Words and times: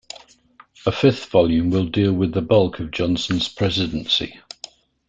A 0.87 0.91
fifth 0.91 1.27
volume 1.27 1.69
will 1.69 1.85
deal 1.85 2.11
with 2.11 2.33
the 2.33 2.41
bulk 2.41 2.79
of 2.79 2.89
Johnson's 2.89 3.47
presidency. 3.47 4.39